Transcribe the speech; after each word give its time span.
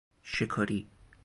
شکاری 0.33 0.87